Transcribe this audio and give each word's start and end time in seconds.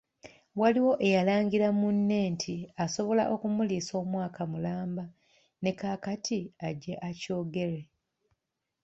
Waliwo 0.59 0.93
eyalangira 1.07 1.67
munne 1.79 2.17
nti 2.33 2.55
asobola 2.83 3.23
okumuliisa 3.33 3.93
omwaka 4.03 4.41
mulamba 4.51 5.03
ne 5.61 5.71
kaakati 5.79 6.39
ajje 6.67 6.93
akyogere. 7.09 7.79